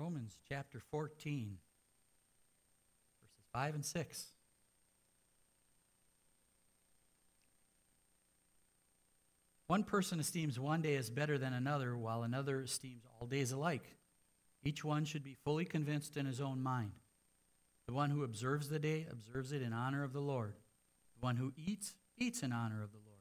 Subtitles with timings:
[0.00, 1.58] Romans chapter 14,
[3.20, 4.26] verses 5 and 6.
[9.66, 13.94] One person esteems one day as better than another, while another esteems all days alike.
[14.64, 16.92] Each one should be fully convinced in his own mind.
[17.86, 20.54] The one who observes the day observes it in honor of the Lord.
[21.14, 23.20] The one who eats, eats in honor of the Lord,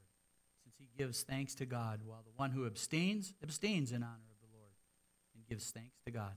[0.63, 4.39] since he gives thanks to God, while the one who abstains, abstains in honor of
[4.39, 4.71] the Lord
[5.35, 6.35] and gives thanks to God.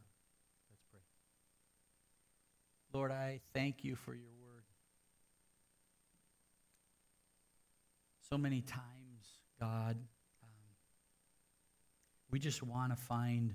[2.92, 4.64] Lord, I thank you for your word.
[8.28, 8.92] So many times
[9.62, 9.96] God.
[10.42, 10.48] Um,
[12.32, 13.54] we just want to find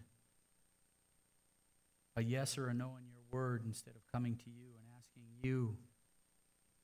[2.16, 5.24] a yes or a no in your word instead of coming to you and asking
[5.44, 5.76] you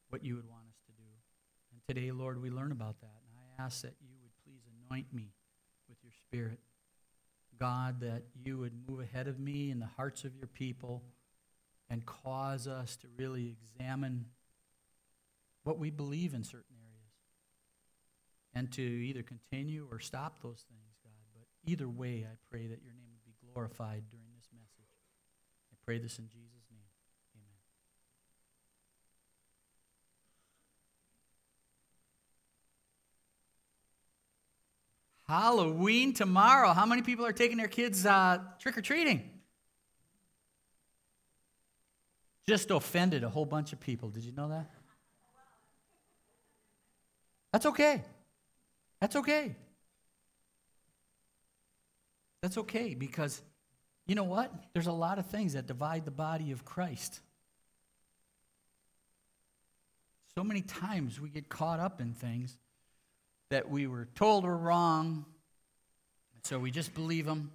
[0.10, 1.08] what you would want us to do.
[1.72, 3.22] And today, Lord, we learn about that.
[3.30, 5.32] And I ask that you would please anoint me
[5.88, 6.60] with your spirit.
[7.58, 11.02] God, that you would move ahead of me in the hearts of your people
[11.94, 14.26] and cause us to really examine
[15.64, 17.14] what we believe in certain areas
[18.56, 21.14] and to either continue or stop those things, God.
[21.36, 24.90] But either way, I pray that your name would be glorified during this message.
[25.72, 26.82] I pray this in Jesus' name.
[35.30, 35.44] Amen.
[35.44, 36.74] Halloween tomorrow.
[36.74, 39.30] How many people are taking their kids uh, trick or treating?
[42.48, 44.10] Just offended a whole bunch of people.
[44.10, 44.70] Did you know that?
[47.52, 48.04] That's okay.
[49.00, 49.56] That's okay.
[52.42, 53.42] That's okay because
[54.06, 54.52] you know what?
[54.74, 57.22] There's a lot of things that divide the body of Christ.
[60.36, 62.58] So many times we get caught up in things
[63.50, 65.26] that we were told were wrong,
[66.44, 67.52] so we just believe them.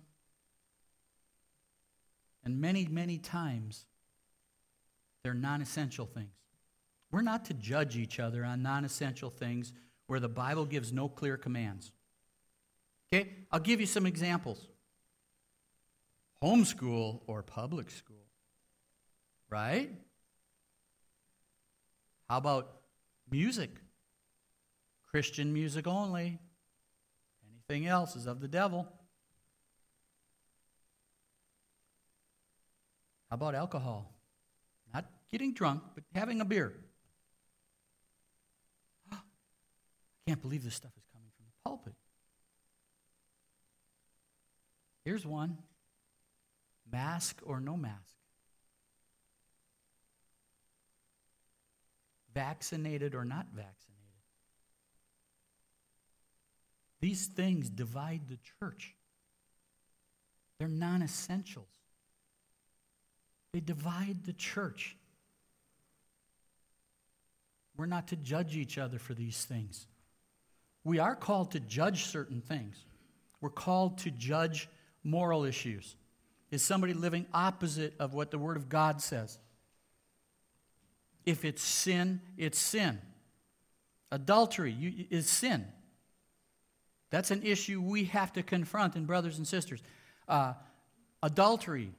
[2.44, 3.84] And many, many times
[5.22, 6.32] they're non essential things.
[7.10, 9.72] We're not to judge each other on non essential things
[10.06, 11.92] where the Bible gives no clear commands.
[13.12, 14.66] Okay, I'll give you some examples
[16.42, 18.26] homeschool or public school,
[19.50, 19.90] right?
[22.28, 22.80] How about
[23.30, 23.70] music?
[25.10, 26.38] Christian music only.
[27.70, 28.86] Anything else is of the devil.
[33.30, 34.17] How about alcohol?
[35.30, 36.72] Getting drunk, but having a beer.
[39.12, 39.16] I
[40.26, 41.94] can't believe this stuff is coming from the pulpit.
[45.04, 45.58] Here's one
[46.90, 48.14] mask or no mask.
[52.34, 53.88] Vaccinated or not vaccinated.
[57.00, 58.94] These things divide the church.
[60.58, 61.68] They're non essentials.
[63.52, 64.96] They divide the church.
[67.78, 69.86] We're not to judge each other for these things.
[70.84, 72.84] We are called to judge certain things.
[73.40, 74.68] We're called to judge
[75.04, 75.94] moral issues.
[76.50, 79.38] Is somebody living opposite of what the Word of God says?
[81.24, 82.98] If it's sin, it's sin.
[84.10, 85.66] Adultery is sin.
[87.10, 89.82] That's an issue we have to confront, and brothers and sisters.
[90.26, 90.54] Uh,
[91.22, 91.92] adultery,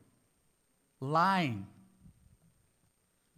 [0.99, 1.67] lying,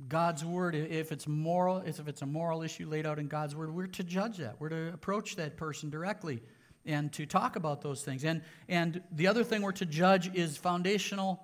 [0.08, 3.74] God's word, if it's moral, if it's a moral issue laid out in God's word,
[3.74, 4.56] we're to judge that.
[4.60, 6.42] We're to approach that person directly
[6.86, 8.24] and to talk about those things.
[8.24, 11.44] And, and the other thing we're to judge is foundational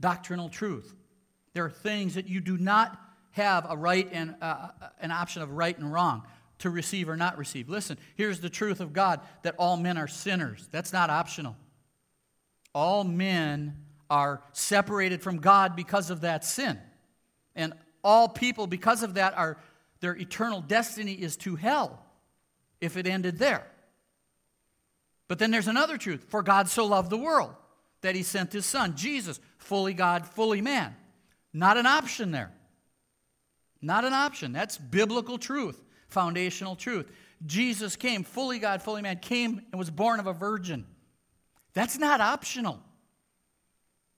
[0.00, 0.94] doctrinal truth.
[1.54, 2.98] There are things that you do not
[3.32, 4.68] have a right and uh,
[5.00, 6.22] an option of right and wrong
[6.58, 7.68] to receive or not receive.
[7.68, 10.68] Listen, here's the truth of God that all men are sinners.
[10.70, 11.56] That's not optional.
[12.74, 13.76] All men
[14.08, 16.78] are separated from God because of that sin.
[17.54, 19.58] And all people, because of that, are
[20.00, 22.04] their eternal destiny is to hell
[22.80, 23.66] if it ended there.
[25.28, 26.24] But then there's another truth.
[26.28, 27.54] For God so loved the world
[28.02, 30.94] that he sent his son, Jesus, fully God, fully man.
[31.52, 32.52] Not an option there.
[33.80, 34.52] Not an option.
[34.52, 37.10] That's biblical truth, foundational truth.
[37.46, 40.84] Jesus came, fully God, fully man, came and was born of a virgin.
[41.74, 42.80] That's not optional.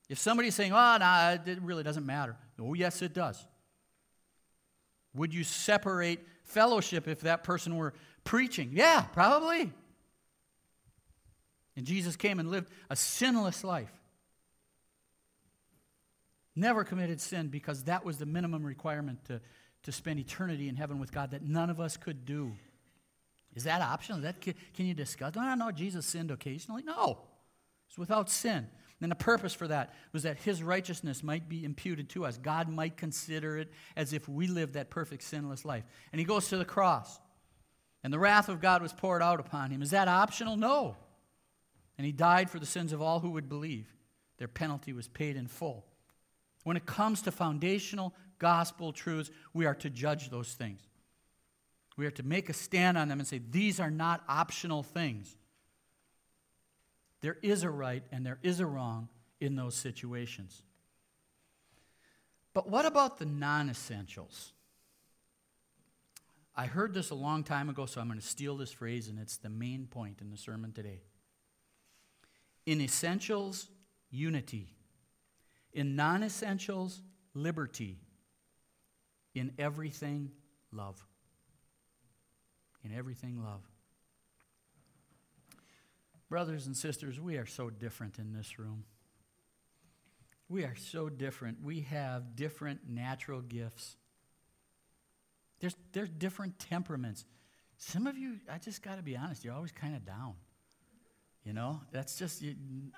[0.09, 2.37] If somebody's saying, oh, no, it really doesn't matter.
[2.61, 3.45] Oh, yes, it does.
[5.15, 8.71] Would you separate fellowship if that person were preaching?
[8.73, 9.73] Yeah, probably.
[11.77, 13.93] And Jesus came and lived a sinless life.
[16.57, 19.41] Never committed sin because that was the minimum requirement to,
[19.83, 22.53] to spend eternity in heaven with God that none of us could do.
[23.55, 24.21] Is that optional?
[24.21, 25.35] That, can you discuss?
[25.35, 26.83] No, no, no, Jesus sinned occasionally.
[26.83, 27.19] No,
[27.89, 28.69] it's without sin.
[29.05, 32.39] And the purpose for that was that his righteousness might be imputed to us.
[32.39, 35.85] God might consider it as if we lived that perfect, sinless life.
[36.11, 37.21] And he goes to the cross.
[38.03, 39.83] And the wrath of God was poured out upon him.
[39.83, 40.57] Is that optional?
[40.57, 40.97] No.
[41.99, 43.95] And he died for the sins of all who would believe.
[44.39, 45.85] Their penalty was paid in full.
[46.65, 50.81] When it comes to foundational gospel truths, we are to judge those things.
[51.99, 55.37] We are to make a stand on them and say, these are not optional things.
[57.25, 59.09] There is a right and there is a wrong
[59.41, 60.61] in those situations.
[62.53, 64.53] But what about the non essentials?
[66.55, 69.19] I heard this a long time ago, so I'm going to steal this phrase, and
[69.19, 71.01] it's the main point in the sermon today.
[72.67, 73.69] In essentials,
[74.11, 74.75] unity.
[75.73, 77.01] In non essentials,
[77.33, 78.01] liberty.
[79.35, 80.31] In everything,
[80.73, 81.03] love.
[82.85, 83.63] In everything, love.
[86.29, 88.85] Brothers and sisters, we are so different in this room.
[90.49, 91.63] We are so different.
[91.63, 93.97] We have different natural gifts.
[95.61, 97.25] There's, there's different temperaments.
[97.77, 100.35] Some of you, I just got to be honest, you're always kind of down.
[101.45, 102.43] You know, that's just,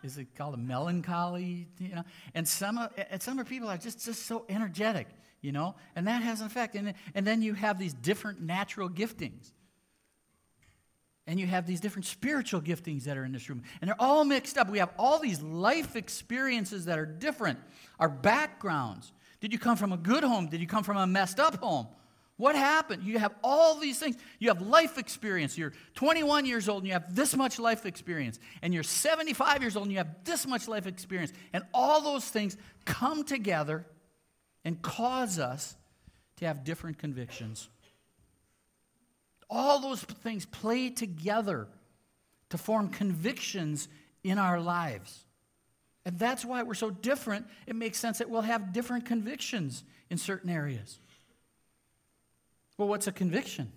[0.04, 1.68] is it called a melancholy?
[1.78, 5.08] You know, and some, of, and some of people are just, just so energetic,
[5.40, 6.76] you know, and that has an effect.
[6.76, 9.52] And, and then you have these different natural giftings.
[11.26, 13.62] And you have these different spiritual giftings that are in this room.
[13.80, 14.70] And they're all mixed up.
[14.70, 17.58] We have all these life experiences that are different.
[17.98, 19.12] Our backgrounds.
[19.40, 20.48] Did you come from a good home?
[20.48, 21.88] Did you come from a messed up home?
[22.36, 23.02] What happened?
[23.02, 24.16] You have all these things.
[24.38, 25.56] You have life experience.
[25.56, 28.38] You're 21 years old and you have this much life experience.
[28.62, 31.32] And you're 75 years old and you have this much life experience.
[31.52, 33.86] And all those things come together
[34.64, 35.76] and cause us
[36.36, 37.70] to have different convictions.
[39.48, 41.68] All those things play together
[42.50, 43.88] to form convictions
[44.24, 45.24] in our lives.
[46.04, 47.46] And that's why we're so different.
[47.66, 50.98] It makes sense that we'll have different convictions in certain areas.
[52.78, 53.72] Well, what's a conviction?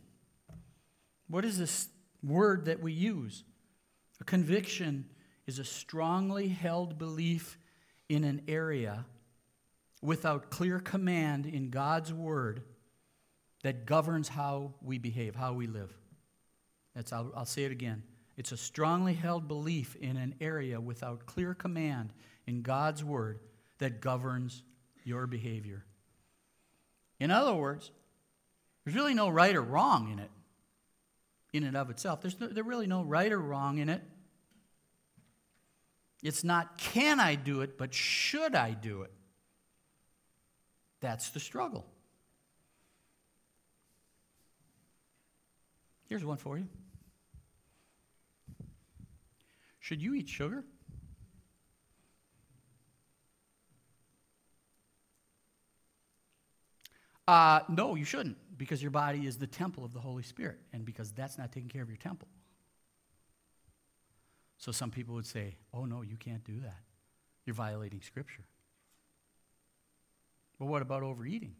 [1.27, 1.87] What is this
[2.23, 3.43] word that we use?
[4.21, 5.05] A conviction
[5.47, 7.57] is a strongly held belief
[8.09, 9.05] in an area
[10.01, 12.61] without clear command in God's word
[13.63, 15.93] that governs how we behave, how we live.
[16.95, 18.03] That's, I'll, I'll say it again.
[18.37, 22.13] It's a strongly held belief in an area without clear command
[22.47, 23.39] in God's word
[23.79, 24.63] that governs
[25.03, 25.83] your behavior.
[27.19, 27.91] In other words,
[28.83, 30.31] there's really no right or wrong in it,
[31.51, 32.21] in and of itself.
[32.21, 34.01] There's, no, there's really no right or wrong in it.
[36.23, 39.11] It's not can I do it, but should I do it?
[41.01, 41.85] That's the struggle.
[46.09, 46.67] Here's one for you.
[49.79, 50.65] Should you eat sugar?
[57.27, 60.83] Uh, no, you shouldn't because your body is the temple of the Holy Spirit, and
[60.83, 62.27] because that's not taking care of your temple.
[64.57, 66.79] So some people would say, oh, no, you can't do that.
[67.45, 68.43] You're violating Scripture.
[70.57, 71.55] But what about overeating?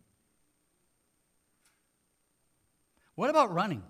[3.14, 3.84] What about running?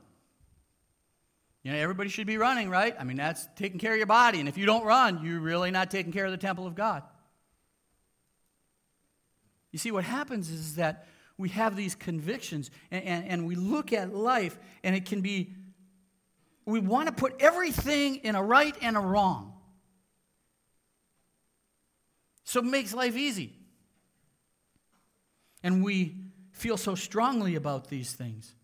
[1.70, 2.96] You know, everybody should be running, right?
[3.00, 4.40] I mean, that's taking care of your body.
[4.40, 7.04] And if you don't run, you're really not taking care of the temple of God.
[9.72, 11.06] You see, what happens is that
[11.38, 15.54] we have these convictions and, and, and we look at life, and it can be,
[16.66, 19.54] we want to put everything in a right and a wrong.
[22.46, 23.54] So it makes life easy.
[25.62, 26.16] And we
[26.52, 28.56] feel so strongly about these things.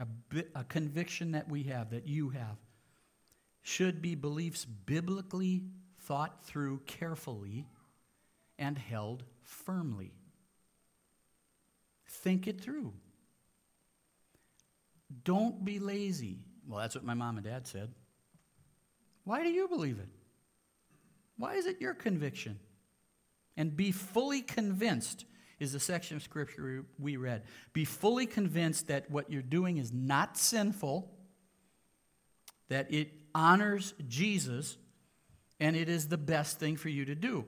[0.00, 0.06] A,
[0.54, 2.56] a, conviction that we have, that you have,
[3.62, 5.64] should be beliefs biblically
[6.00, 7.66] thought through carefully
[8.58, 10.12] and held firmly.
[12.08, 12.94] Think it through.
[15.24, 16.38] Don't be lazy.
[16.66, 17.92] Well, that's what my mom and dad said.
[19.24, 20.08] Why do you believe it?
[21.36, 22.58] Why is it your conviction?
[23.56, 25.24] And be fully convinced
[25.60, 27.42] is the section of scripture we read.
[27.72, 31.10] Be fully convinced that what you're doing is not sinful,
[32.68, 34.76] that it honors Jesus,
[35.60, 37.44] and it is the best thing for you to do.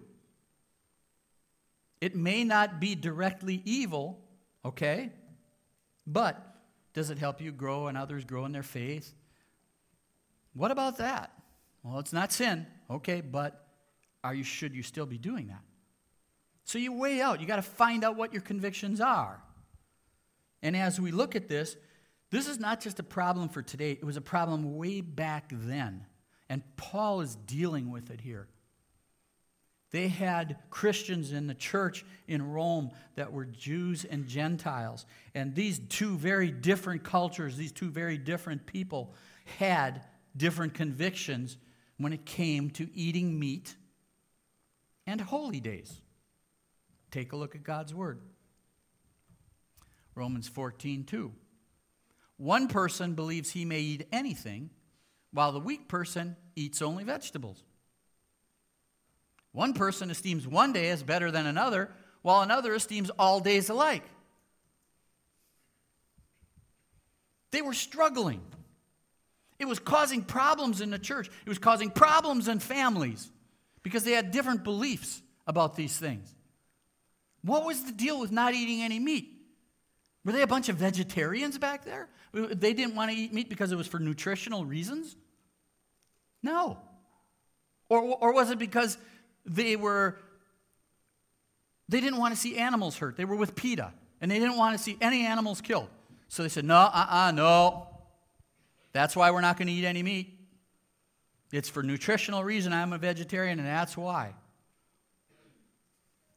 [2.00, 4.22] It may not be directly evil,
[4.64, 5.10] Okay?
[6.06, 6.56] But
[6.94, 9.12] does it help you grow and others grow in their faith?
[10.54, 11.32] What about that?
[11.82, 12.66] Well, it's not sin.
[12.90, 13.66] Okay, but
[14.22, 15.62] are you should you still be doing that?
[16.64, 17.40] So you weigh out.
[17.40, 19.42] You got to find out what your convictions are.
[20.62, 21.76] And as we look at this,
[22.30, 23.92] this is not just a problem for today.
[23.92, 26.06] It was a problem way back then.
[26.48, 28.48] And Paul is dealing with it here.
[29.90, 35.04] They had Christians in the church in Rome that were Jews and Gentiles.
[35.34, 39.14] And these two very different cultures, these two very different people,
[39.58, 40.02] had
[40.34, 41.58] different convictions
[41.98, 43.76] when it came to eating meat
[45.06, 46.00] and holy days.
[47.12, 48.20] Take a look at God's Word.
[50.14, 51.32] Romans 14, 2.
[52.38, 54.70] One person believes he may eat anything,
[55.32, 57.62] while the weak person eats only vegetables.
[59.52, 61.90] One person esteems one day as better than another,
[62.22, 64.04] while another esteems all days alike.
[67.50, 68.40] They were struggling.
[69.58, 73.30] It was causing problems in the church, it was causing problems in families
[73.82, 76.34] because they had different beliefs about these things.
[77.42, 79.28] What was the deal with not eating any meat?
[80.24, 82.08] Were they a bunch of vegetarians back there?
[82.32, 85.16] They didn't want to eat meat because it was for nutritional reasons?
[86.42, 86.78] No.
[87.88, 88.96] Or, or was it because
[89.44, 90.18] they were
[91.88, 93.16] they didn't want to see animals hurt.
[93.16, 95.88] They were with PETA, and they didn't want to see any animals killed.
[96.28, 97.86] So they said, no, uh-uh, no.
[98.92, 100.38] That's why we're not going to eat any meat.
[101.52, 102.72] It's for nutritional reason.
[102.72, 104.32] I'm a vegetarian, and that's why.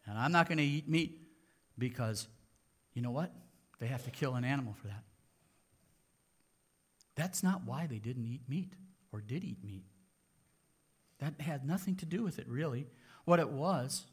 [0.08, 1.20] And I'm not going to eat meat
[1.78, 2.28] because,
[2.94, 3.32] you know what?
[3.80, 5.04] They have to kill an animal for that.
[7.16, 8.74] That's not why they didn't eat meat
[9.12, 9.86] or did eat meat.
[11.20, 12.88] That had nothing to do with it, really.
[13.24, 14.06] What it was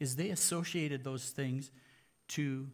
[0.00, 1.70] is they associated those things
[2.28, 2.68] to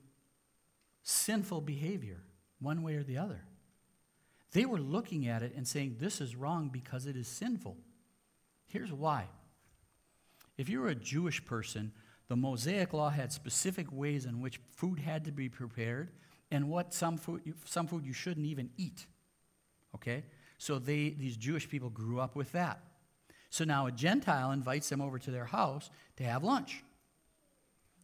[1.02, 2.23] sinful behavior,
[2.61, 3.42] one way or the other.
[4.52, 7.76] They were looking at it and saying, This is wrong because it is sinful.
[8.66, 9.26] Here's why.
[10.56, 11.92] If you were a Jewish person,
[12.31, 16.13] the Mosaic law had specific ways in which food had to be prepared
[16.53, 19.05] and what some food, some food you shouldn't even eat.
[19.97, 20.23] Okay?
[20.57, 22.85] So they, these Jewish people grew up with that.
[23.51, 26.85] So now a Gentile invites them over to their house to have lunch.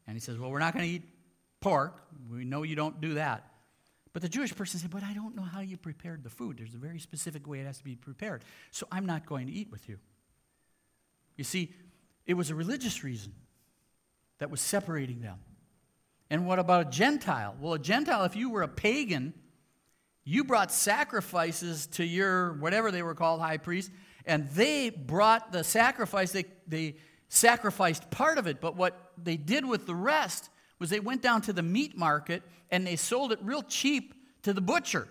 [0.09, 1.05] And he says, Well, we're not going to eat
[1.61, 2.03] pork.
[2.29, 3.49] We know you don't do that.
[4.13, 6.59] But the Jewish person said, But I don't know how you prepared the food.
[6.59, 8.43] There's a very specific way it has to be prepared.
[8.73, 10.01] So I'm not going to eat with you.
[11.37, 11.73] You see,
[12.27, 13.33] it was a religious reason
[14.39, 15.39] that was separating them.
[16.31, 17.55] And what about a Gentile?
[17.61, 19.33] Well, a Gentile, if you were a pagan,
[20.25, 23.91] you brought sacrifices to your, whatever they were called, high priest,
[24.25, 26.97] and they brought the sacrifice, they, they
[27.29, 31.43] sacrificed part of it, but what they did with the rest was they went down
[31.43, 35.09] to the meat market and they sold it real cheap to the butcher.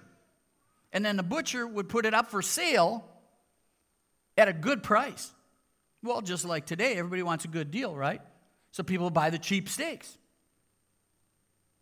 [0.91, 3.05] And then the butcher would put it up for sale
[4.38, 5.32] at a good price.
[6.03, 8.22] Well, just like today, everybody wants a good deal, right?
[8.75, 10.17] So people buy the cheap steaks.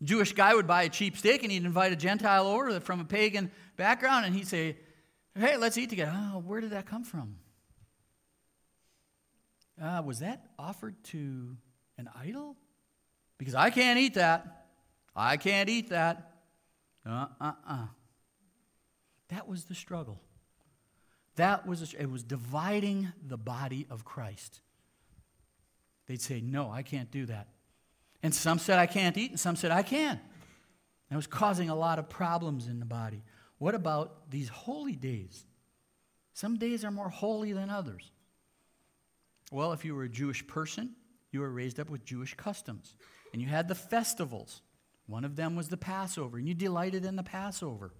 [0.03, 3.03] Jewish guy would buy a cheap steak and he'd invite a Gentile over from a
[3.03, 4.77] pagan background and he'd say,
[5.33, 6.13] Hey, let's eat together.
[6.15, 7.37] Oh, where did that come from?
[9.81, 11.57] Uh, was that offered to
[11.97, 12.57] an idol?
[13.39, 14.67] Because I can't eat that.
[15.15, 16.35] I can't eat that.
[17.03, 17.87] Uh uh uh.
[19.29, 20.21] That was the struggle.
[21.37, 24.61] That was, a, it was dividing the body of Christ.
[26.07, 27.47] They'd say, No, I can't do that.
[28.21, 30.11] And some said, I can't eat, and some said, I can.
[30.11, 33.23] And it was causing a lot of problems in the body.
[33.57, 35.45] What about these holy days?
[36.33, 38.11] Some days are more holy than others.
[39.51, 40.95] Well, if you were a Jewish person,
[41.31, 42.95] you were raised up with Jewish customs.
[43.33, 44.61] And you had the festivals.
[45.05, 47.91] One of them was the Passover, and you delighted in the Passover.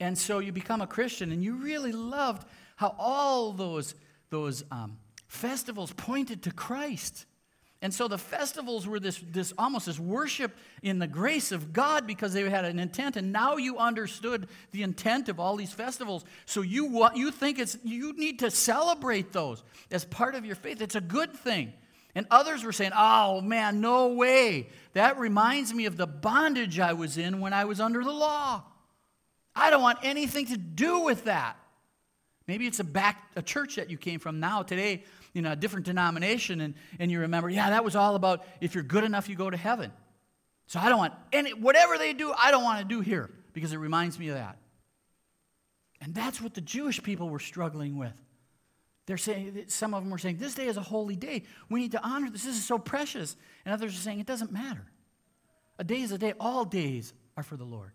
[0.00, 2.46] And so you become a Christian, and you really loved
[2.76, 3.94] how all those,
[4.30, 4.98] those um,
[5.30, 7.24] festivals pointed to Christ.
[7.82, 12.06] And so the festivals were this, this almost this worship in the grace of God
[12.06, 13.16] because they had an intent.
[13.16, 16.24] And now you understood the intent of all these festivals.
[16.44, 20.82] So you, you think it's, you need to celebrate those as part of your faith.
[20.82, 21.72] It's a good thing.
[22.14, 24.68] And others were saying, oh man, no way.
[24.92, 28.64] That reminds me of the bondage I was in when I was under the law.
[29.54, 31.56] I don't want anything to do with that.
[32.46, 35.56] Maybe it's a back a church that you came from now today you know, a
[35.56, 39.28] different denomination, and, and you remember, yeah, that was all about if you're good enough,
[39.28, 39.92] you go to heaven.
[40.66, 43.72] So I don't want any, whatever they do, I don't want to do here because
[43.72, 44.56] it reminds me of that.
[46.00, 48.14] And that's what the Jewish people were struggling with.
[49.06, 51.42] They're saying, some of them were saying, this day is a holy day.
[51.68, 52.44] We need to honor this.
[52.44, 53.36] This is so precious.
[53.64, 54.86] And others are saying, it doesn't matter.
[55.78, 56.34] A day is a day.
[56.38, 57.90] All days are for the Lord.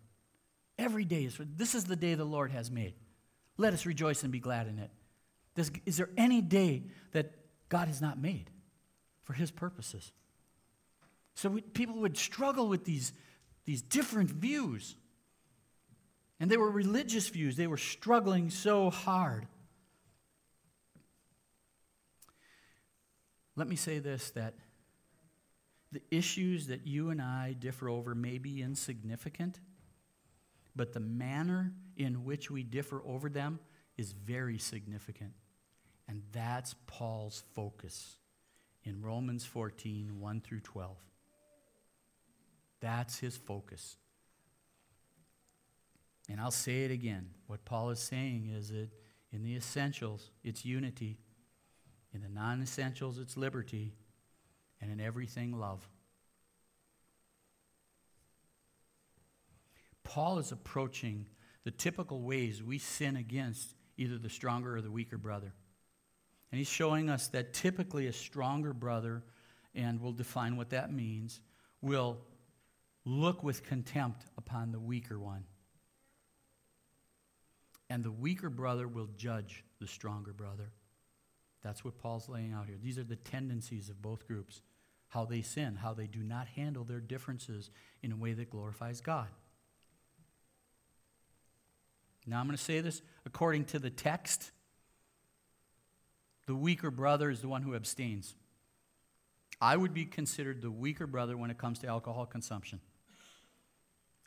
[0.78, 2.94] Every day is for, this is the day the Lord has made.
[3.56, 4.90] Let us rejoice and be glad in it.
[5.56, 7.32] Is there any day that
[7.68, 8.50] God has not made
[9.24, 10.12] for his purposes?
[11.34, 13.12] So we, people would struggle with these,
[13.64, 14.96] these different views.
[16.38, 19.46] And they were religious views, they were struggling so hard.
[23.54, 24.54] Let me say this that
[25.92, 29.60] the issues that you and I differ over may be insignificant,
[30.74, 33.60] but the manner in which we differ over them
[33.96, 35.32] is very significant.
[36.08, 38.16] And that's Paul's focus
[38.84, 40.96] in Romans 14 1 through 12.
[42.80, 43.96] That's his focus.
[46.28, 47.30] And I'll say it again.
[47.46, 48.88] What Paul is saying is that
[49.32, 51.18] in the essentials, it's unity.
[52.14, 53.94] In the non essentials, it's liberty.
[54.80, 55.88] And in everything, love.
[60.04, 61.26] Paul is approaching
[61.64, 65.52] the typical ways we sin against either the stronger or the weaker brother.
[66.56, 69.22] And he's showing us that typically a stronger brother,
[69.74, 71.42] and we'll define what that means,
[71.82, 72.16] will
[73.04, 75.44] look with contempt upon the weaker one.
[77.90, 80.70] And the weaker brother will judge the stronger brother.
[81.62, 82.78] That's what Paul's laying out here.
[82.82, 84.62] These are the tendencies of both groups
[85.08, 87.70] how they sin, how they do not handle their differences
[88.02, 89.28] in a way that glorifies God.
[92.26, 94.52] Now, I'm going to say this according to the text.
[96.46, 98.34] The weaker brother is the one who abstains.
[99.60, 102.80] I would be considered the weaker brother when it comes to alcohol consumption.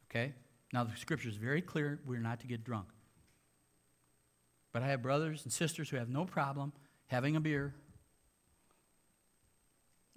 [0.10, 0.34] Okay?
[0.74, 2.88] Now, the scripture is very clear we're not to get drunk.
[4.72, 6.74] But I have brothers and sisters who have no problem
[7.08, 7.74] having a beer.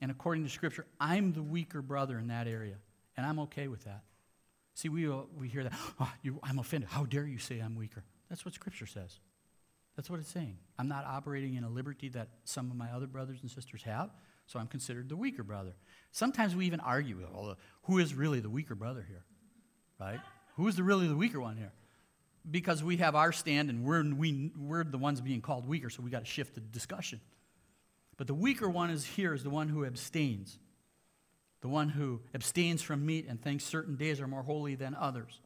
[0.00, 2.76] And according to scripture, I'm the weaker brother in that area.
[3.16, 4.02] And I'm okay with that.
[4.74, 6.90] See, we, we hear that, oh, you, I'm offended.
[6.90, 8.04] How dare you say I'm weaker?
[8.28, 9.18] That's what scripture says.
[9.96, 10.56] That's what it's saying.
[10.78, 14.10] I'm not operating in a liberty that some of my other brothers and sisters have,
[14.46, 15.74] so I'm considered the weaker brother.
[16.12, 19.24] Sometimes we even argue, well, uh, who is really the weaker brother here?
[20.00, 20.20] Right?
[20.56, 21.72] Who is the, really the weaker one here?
[22.50, 26.02] Because we have our stand and we're, we, we're the ones being called weaker, so
[26.02, 27.20] we got to shift the discussion.
[28.16, 30.58] But the weaker one is here is the one who abstains,
[31.60, 35.40] the one who abstains from meat and thinks certain days are more holy than others.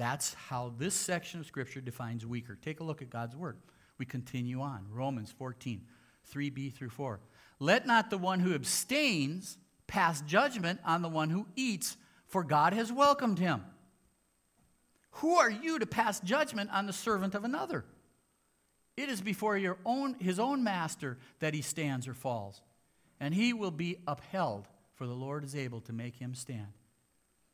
[0.00, 2.56] That's how this section of Scripture defines weaker.
[2.62, 3.58] Take a look at God's Word.
[3.98, 4.86] We continue on.
[4.90, 5.82] Romans 14,
[6.34, 7.20] 3b through 4.
[7.58, 12.72] Let not the one who abstains pass judgment on the one who eats, for God
[12.72, 13.62] has welcomed him.
[15.16, 17.84] Who are you to pass judgment on the servant of another?
[18.96, 22.62] It is before your own, his own master that he stands or falls,
[23.20, 26.72] and he will be upheld, for the Lord is able to make him stand.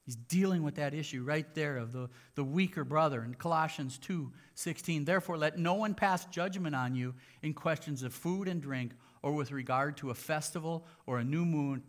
[0.06, 4.32] He's dealing with that issue right there of the, the weaker brother in Colossians 2
[4.54, 5.04] 16.
[5.04, 8.92] Therefore, let no one pass judgment on you in questions of food and drink,
[9.22, 11.82] or with regard to a festival, or a new moon,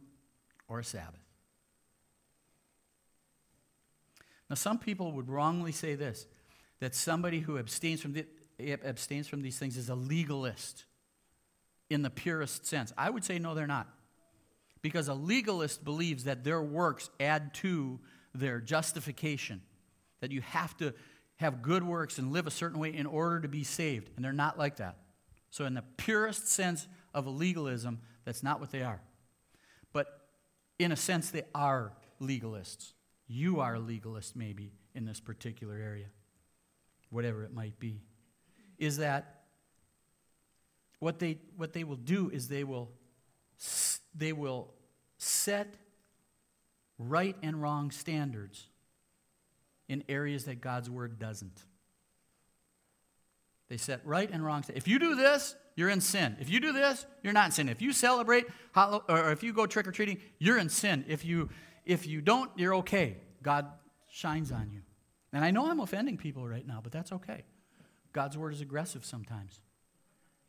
[0.68, 1.22] or a Sabbath.
[4.50, 6.26] Now, some people would wrongly say this
[6.80, 8.26] that somebody who abstains from, the,
[8.84, 10.86] abstains from these things is a legalist
[11.90, 12.94] in the purest sense.
[12.98, 13.88] I would say no, they're not.
[14.82, 18.00] Because a legalist believes that their works add to
[18.34, 19.62] their justification,
[20.22, 20.94] that you have to
[21.38, 24.10] have good works and live a certain way in order to be saved.
[24.16, 24.98] And they're not like that.
[25.50, 29.02] So, in the purest sense of a legalism, that's not what they are.
[29.94, 30.08] But
[30.78, 32.94] in a sense, they are legalists.
[33.28, 36.08] You are a legalist, maybe, in this particular area,
[37.10, 38.02] whatever it might be.
[38.78, 39.44] Is that
[41.00, 42.92] what they, what they will do is they will
[44.18, 44.74] they will
[45.18, 45.76] set
[46.98, 48.68] right and wrong standards
[49.88, 51.64] in areas that God's word doesn't.
[53.70, 54.64] They set right and wrong.
[54.74, 56.38] If you do this, you're in sin.
[56.40, 57.70] If you do this, you're not in sin.
[57.70, 61.06] If you celebrate or if you go trick or treating, you're in sin.
[61.08, 61.50] If you
[61.86, 63.18] if you don't, you're okay.
[63.42, 63.68] God
[64.10, 64.82] shines on you.
[65.32, 67.44] And I know I'm offending people right now, but that's okay.
[68.12, 69.62] God's word is aggressive sometimes.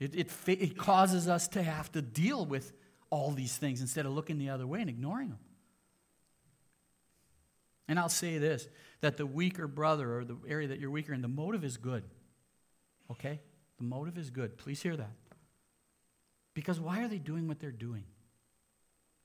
[0.00, 2.72] It, it, it causes us to have to deal with
[3.10, 5.38] all these things instead of looking the other way and ignoring them.
[7.88, 8.68] And I'll say this
[9.00, 12.04] that the weaker brother or the area that you're weaker in, the motive is good.
[13.10, 13.40] Okay?
[13.78, 14.58] The motive is good.
[14.58, 15.12] Please hear that.
[16.52, 18.04] Because why are they doing what they're doing?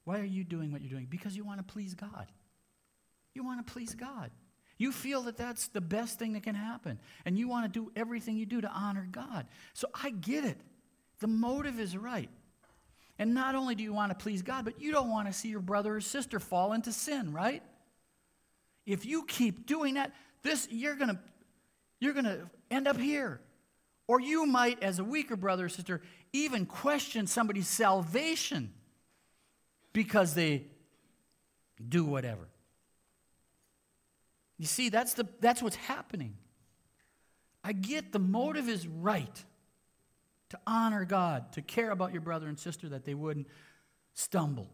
[0.06, 1.08] Why are you doing what you're doing?
[1.10, 2.28] Because you want to please God.
[3.34, 4.30] You want to please God.
[4.78, 7.00] You feel that that's the best thing that can happen.
[7.26, 9.48] And you want to do everything you do to honor God.
[9.74, 10.60] So I get it.
[11.20, 12.30] The motive is right.
[13.20, 15.50] And not only do you want to please God, but you don't want to see
[15.50, 17.62] your brother or sister fall into sin, right?
[18.86, 21.20] If you keep doing that, this you're going to
[22.00, 23.40] you're going to end up here.
[24.08, 26.02] Or you might as a weaker brother or sister
[26.34, 28.74] even question somebody's salvation
[29.94, 30.66] because they
[31.88, 32.50] do whatever.
[34.58, 36.36] You see, that's, the, that's what's happening.
[37.64, 39.44] I get the motive is right
[40.54, 43.48] to honor God, to care about your brother and sister that they wouldn't
[44.14, 44.70] stumble.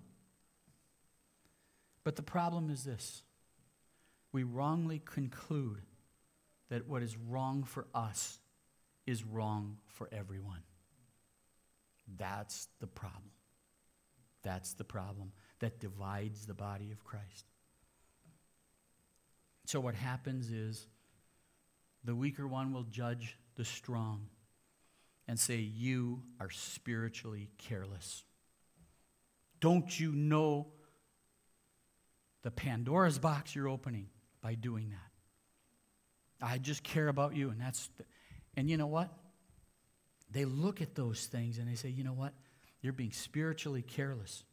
[2.04, 3.24] But the problem is this
[4.34, 5.84] we wrongly conclude
[6.70, 8.40] that what is wrong for us
[9.08, 10.64] is wrong for everyone.
[12.18, 13.32] That's the problem.
[14.44, 17.46] That's the problem that divides the body of Christ.
[19.66, 20.88] So, what happens is
[22.04, 24.28] the weaker one will judge the strong
[25.30, 28.26] and say, You are spiritually careless.
[29.62, 30.66] Don't you know
[32.42, 34.08] the Pandora's box you're opening
[34.42, 36.46] by doing that?
[36.46, 37.90] I just care about you, and that's.
[37.98, 38.06] The,
[38.58, 39.14] and you know what?
[40.32, 42.34] They look at those things and they say, You know what?
[42.82, 44.44] You're being spiritually careless.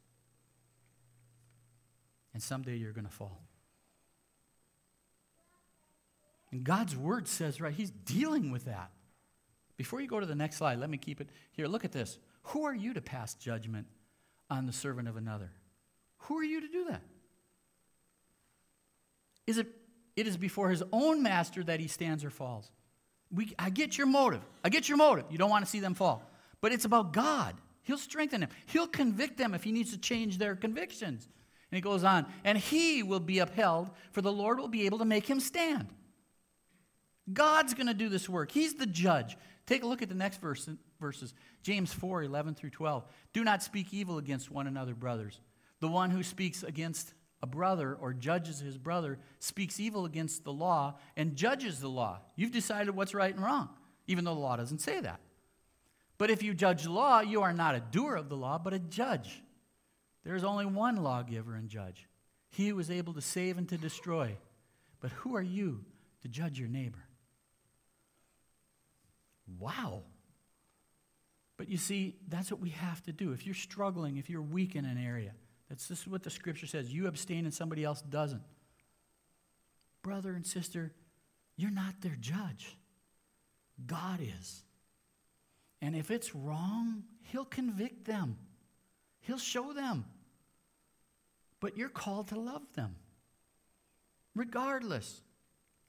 [2.35, 3.41] And someday you're going to fall.
[6.53, 8.91] And God's word says, right, He's dealing with that.
[9.77, 11.67] Before you go to the next slide, let me keep it here.
[11.67, 12.19] Look at this.
[12.45, 13.87] Who are you to pass judgment
[14.49, 15.51] on the servant of another?
[16.21, 17.03] Who are you to do that?
[19.47, 19.69] Is it,
[20.17, 22.71] it is before his own master that he stands or falls.
[23.33, 24.43] We, I get your motive.
[24.65, 25.27] I get your motive.
[25.31, 26.23] You don't want to see them fall.
[26.61, 27.55] But it's about God.
[27.83, 28.51] He'll strengthen them.
[28.67, 31.29] He'll convict them if he needs to change their convictions.
[31.71, 34.99] And he goes on, and he will be upheld, for the Lord will be able
[34.99, 35.89] to make him stand.
[37.33, 38.53] God's going to do this work.
[38.53, 39.37] He's the judge.
[39.67, 40.69] Take a look at the next verse,
[41.01, 43.05] verses James 4 11 through 12.
[43.33, 45.41] Do not speak evil against one another, brothers.
[45.81, 50.53] The one who speaks against a brother or judges his brother speaks evil against the
[50.53, 52.21] law and judges the law.
[52.35, 53.69] You've decided what's right and wrong,
[54.07, 55.21] even though the law doesn't say that.
[56.19, 58.73] But if you judge the law, you are not a doer of the law, but
[58.73, 59.43] a judge.
[60.25, 62.09] There is only one lawgiver and judge,
[62.51, 64.37] he who is able to save and to destroy.
[65.01, 65.85] But who are you
[66.23, 67.06] to judge your neighbor?
[69.59, 70.03] Wow.
[71.57, 73.33] But you see, that's what we have to do.
[73.33, 75.33] If you're struggling, if you're weak in an area,
[75.69, 76.93] that's this is what the scripture says.
[76.93, 78.43] You abstain and somebody else doesn't.
[80.03, 80.93] Brother and sister,
[81.57, 82.77] you're not their judge.
[83.85, 84.63] God is.
[85.83, 88.37] And if it's wrong, He'll convict them,
[89.21, 90.05] He'll show them.
[91.59, 92.97] But you're called to love them,
[94.35, 95.23] regardless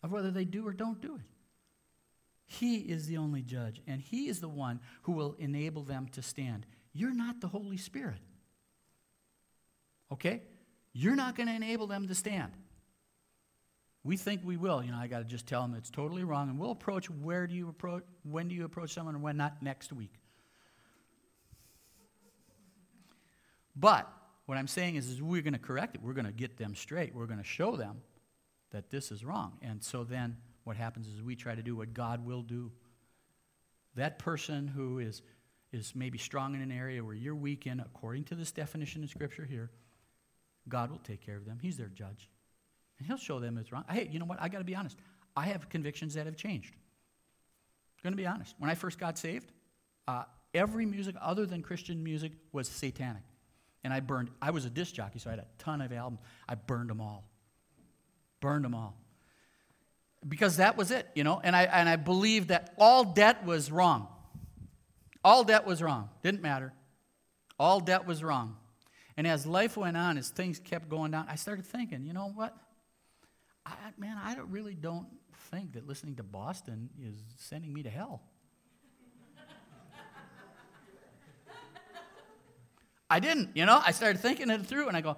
[0.01, 1.21] of whether they do or don't do it.
[2.47, 6.21] He is the only judge, and He is the one who will enable them to
[6.21, 6.65] stand.
[6.93, 8.19] You're not the Holy Spirit.
[10.11, 10.41] Okay?
[10.93, 12.53] You're not going to enable them to stand.
[14.03, 14.81] We think we will.
[14.81, 17.45] You know, I got to just tell them it's totally wrong, and we'll approach where
[17.47, 20.13] do you approach, when do you approach someone, and when not next week.
[23.75, 24.11] But
[24.45, 26.01] what I'm saying is, is we're going to correct it.
[26.01, 27.13] We're going to get them straight.
[27.13, 27.97] We're going to show them
[28.71, 29.57] that this is wrong.
[29.61, 32.71] And so then what happens is we try to do what God will do.
[33.95, 35.21] That person who is,
[35.71, 39.07] is maybe strong in an area where you're weak in, according to this definition in
[39.07, 39.71] Scripture here,
[40.67, 41.57] God will take care of them.
[41.61, 42.29] He's their judge.
[42.99, 43.85] And He'll show them it's wrong.
[43.89, 44.41] Hey, you know what?
[44.41, 44.97] I got to be honest.
[45.37, 46.73] I have convictions that have changed.
[46.73, 48.53] I'm going to be honest.
[48.59, 49.53] When I first got saved,
[50.05, 53.23] uh, every music other than Christian music was satanic.
[53.85, 56.19] And I burned, I was a disc jockey, so I had a ton of albums.
[56.49, 57.23] I burned them all.
[58.41, 58.97] Burned them all
[60.27, 61.41] because that was it, you know.
[61.43, 64.07] And I, and I believed that all debt was wrong.
[65.23, 66.09] All debt was wrong.
[66.23, 66.73] Didn't matter.
[67.59, 68.55] All debt was wrong.
[69.17, 72.31] And as life went on, as things kept going down, I started thinking, you know
[72.33, 72.55] what?
[73.65, 75.07] I, man, I don't, really don't
[75.51, 78.21] think that listening to Boston is sending me to hell.
[83.09, 83.81] I didn't, you know.
[83.83, 85.17] I started thinking it through, and I go,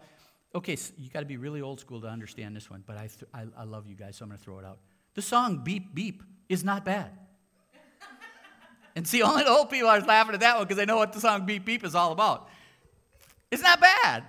[0.56, 3.08] okay, so you got to be really old school to understand this one, but I,
[3.08, 4.80] th- I, I love you guys, so I'm going to throw it out.
[5.16, 7.12] The song Beep Beep is not bad.
[8.96, 11.14] and see, only the old people are laughing at that one because they know what
[11.14, 12.50] the song Beep Beep is all about.
[13.52, 14.24] It's not bad.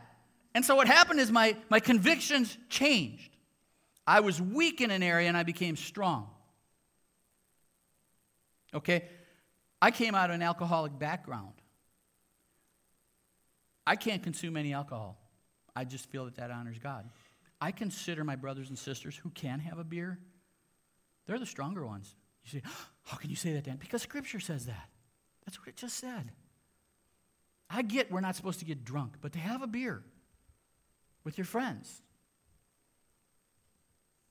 [0.54, 3.36] And so what happened is my, my convictions changed.
[4.06, 6.28] I was weak in an area and I became strong.
[8.74, 9.04] Okay?
[9.80, 11.52] I came out of an alcoholic background.
[13.86, 15.19] I can't consume any alcohol.
[15.74, 17.08] I just feel that that honors God.
[17.60, 20.18] I consider my brothers and sisters who can have a beer
[21.30, 22.16] they're the stronger ones.
[22.44, 22.62] You say,
[23.04, 23.76] How can you say that, Dan?
[23.76, 24.88] Because Scripture says that.
[25.44, 26.32] That's what it just said.
[27.70, 30.02] I get we're not supposed to get drunk, but to have a beer
[31.22, 32.02] with your friends,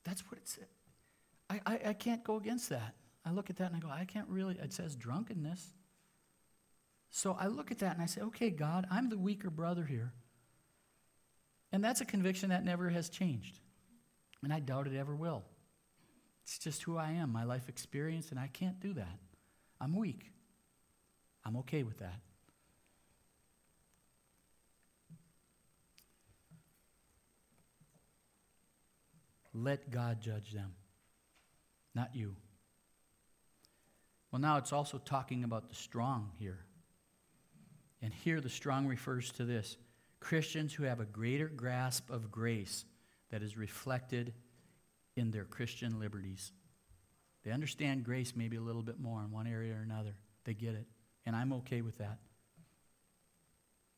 [0.03, 0.67] that's what it said.
[1.49, 2.95] I, I, I can't go against that.
[3.25, 5.69] I look at that and I go, I can't really, it says drunkenness.
[7.11, 10.11] So I look at that and I say, okay, God, I'm the weaker brother here.
[11.71, 13.59] And that's a conviction that never has changed.
[14.43, 15.43] And I doubt it ever will.
[16.43, 19.19] It's just who I am, my life experience, and I can't do that.
[19.79, 20.31] I'm weak.
[21.45, 22.19] I'm okay with that.
[29.53, 30.73] Let God judge them,
[31.93, 32.35] not you.
[34.31, 36.59] Well, now it's also talking about the strong here.
[38.01, 39.75] And here the strong refers to this
[40.19, 42.85] Christians who have a greater grasp of grace
[43.31, 44.33] that is reflected
[45.15, 46.51] in their Christian liberties.
[47.43, 50.15] They understand grace maybe a little bit more in one area or another.
[50.43, 50.87] They get it.
[51.25, 52.19] And I'm okay with that.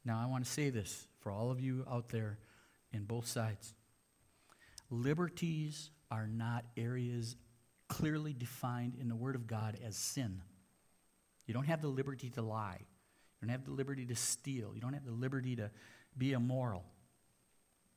[0.03, 2.39] Now, I want to say this for all of you out there
[2.91, 3.73] in both sides.
[4.89, 7.35] Liberties are not areas
[7.87, 10.41] clearly defined in the Word of God as sin.
[11.45, 12.79] You don't have the liberty to lie.
[12.79, 14.73] You don't have the liberty to steal.
[14.75, 15.71] You don't have the liberty to
[16.17, 16.83] be immoral.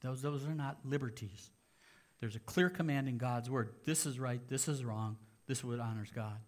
[0.01, 1.51] Those, those are not liberties.
[2.21, 3.71] There's a clear command in God's Word.
[3.85, 6.39] This is right, this is wrong, this is what honors God.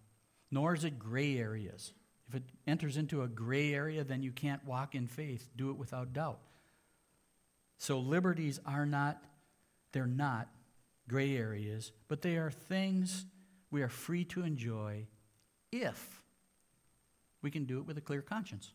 [0.50, 1.92] Nor is it gray areas.
[2.28, 5.48] If it enters into a gray area, then you can't walk in faith.
[5.56, 6.40] Do it without doubt.
[7.78, 9.22] So liberties are not,
[9.92, 10.48] they're not
[11.08, 13.26] gray areas, but they are things
[13.70, 15.06] we are free to enjoy
[15.70, 16.22] if
[17.42, 18.72] we can do it with a clear conscience.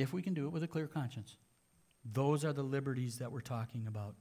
[0.00, 1.36] If we can do it with a clear conscience.
[2.04, 4.14] Those are the liberties that we're talking about.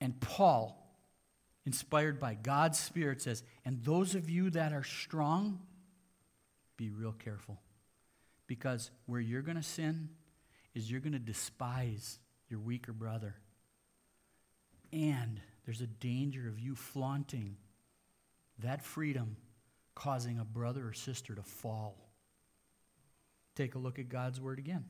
[0.00, 0.98] And Paul,
[1.64, 5.60] inspired by God's Spirit, says, And those of you that are strong,
[6.76, 7.60] be real careful.
[8.46, 10.10] Because where you're going to sin
[10.74, 13.36] is you're going to despise your weaker brother.
[14.92, 17.56] And there's a danger of you flaunting
[18.60, 19.36] that freedom,
[19.94, 22.05] causing a brother or sister to fall.
[23.56, 24.84] Take a look at God's word again.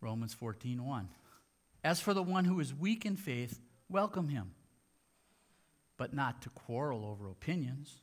[0.00, 1.08] Romans 14 1.
[1.84, 4.50] As for the one who is weak in faith, welcome him,
[5.96, 7.96] but not to quarrel over opinions.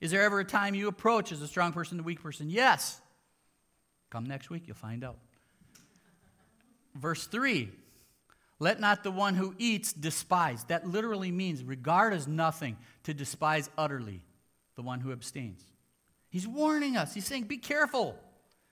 [0.00, 2.48] Is there ever a time you approach as a strong person, the weak person?
[2.48, 3.00] Yes.
[4.10, 5.18] Come next week, you'll find out.
[6.94, 7.70] Verse 3
[8.60, 10.62] Let not the one who eats despise.
[10.64, 14.22] That literally means regard as nothing, to despise utterly
[14.76, 15.64] the one who abstains.
[16.34, 17.14] He's warning us.
[17.14, 18.16] He's saying, Be careful.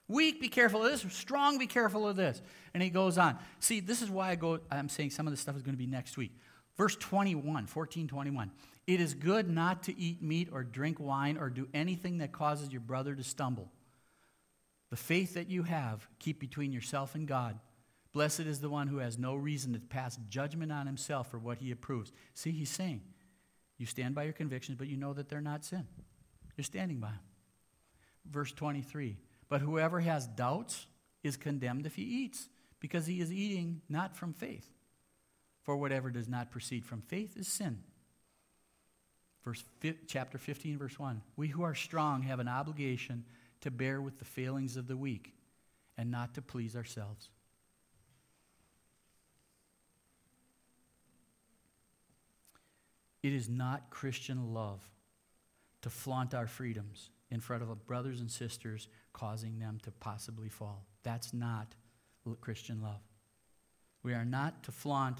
[0.09, 1.15] Weak, be careful of this.
[1.15, 2.43] Strong, be careful of this.
[2.75, 3.39] And he goes on.
[3.61, 5.79] See, this is why I go, I'm saying some of this stuff is going to
[5.79, 6.33] be next week.
[6.77, 8.51] Verse 21, 14, 21.
[8.89, 12.73] It is good not to eat meat or drink wine or do anything that causes
[12.73, 13.71] your brother to stumble.
[14.91, 17.61] The faith that you have, keep between yourself and God.
[18.13, 21.59] Blessed is the one who has no reason to pass judgment on himself for what
[21.59, 22.11] he approves.
[22.35, 23.03] See, he's saying,
[23.79, 25.87] you stand by your convictions, but you know that they're not sin.
[26.57, 27.21] You're standing by them.
[28.31, 29.17] Verse 23
[29.53, 30.87] but whoever has doubts
[31.23, 32.49] is condemned if he eats,
[32.81, 34.67] because he is eating not from faith.
[35.63, 37.81] For whatever does not proceed from faith is sin.
[39.45, 39.63] Verse,
[40.07, 41.21] chapter 15, verse 1.
[41.37, 43.27] We who are strong have an obligation
[43.61, 45.35] to bear with the failings of the weak
[45.99, 47.29] and not to please ourselves.
[53.23, 54.81] It is not Christian love
[55.83, 60.85] to flaunt our freedoms in front of brothers and sisters, causing them to possibly fall.
[61.03, 61.75] That's not
[62.43, 63.01] Christian love.
[64.03, 65.19] We are not to flaunt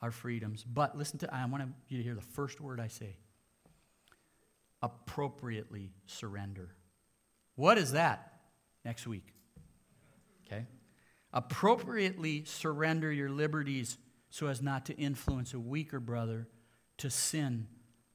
[0.00, 3.18] our freedoms, but listen to, I want you to hear the first word I say
[4.82, 6.70] appropriately surrender.
[7.54, 8.32] What is that?
[8.84, 9.34] Next week.
[10.46, 10.64] Okay?
[11.32, 13.98] Appropriately surrender your liberties
[14.30, 16.48] so as not to influence a weaker brother
[16.98, 17.66] to sin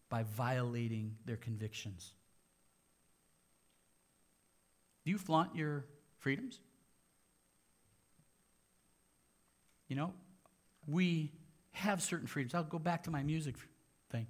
[0.09, 2.13] by violating their convictions.
[5.05, 5.85] Do you flaunt your
[6.19, 6.59] freedoms?
[9.87, 10.13] You know,
[10.87, 11.31] we
[11.71, 12.53] have certain freedoms.
[12.53, 13.55] I'll go back to my music
[14.09, 14.27] thing.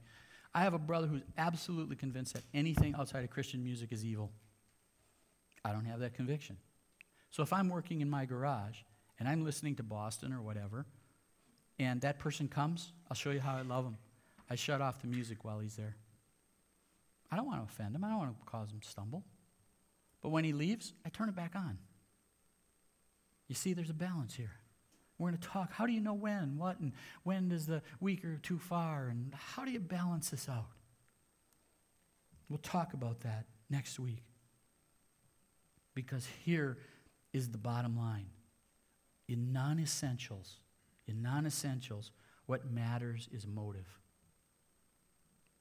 [0.53, 4.31] I have a brother who's absolutely convinced that anything outside of Christian music is evil.
[5.63, 6.57] I don't have that conviction.
[7.29, 8.77] So if I'm working in my garage
[9.19, 10.85] and I'm listening to Boston or whatever,
[11.79, 13.97] and that person comes, I'll show you how I love him.
[14.49, 15.95] I shut off the music while he's there.
[17.31, 19.23] I don't want to offend him, I don't want to cause him stumble.
[20.21, 21.77] But when he leaves, I turn it back on.
[23.47, 24.51] You see, there's a balance here.
[25.17, 25.71] We're going to talk.
[25.73, 29.65] How do you know when, what, and when does the weaker too far, and how
[29.65, 30.69] do you balance this out?
[32.49, 34.23] We'll talk about that next week.
[35.93, 36.77] Because here
[37.33, 38.27] is the bottom line.
[39.27, 40.57] In non essentials,
[41.07, 42.11] in non essentials,
[42.45, 43.87] what matters is motive.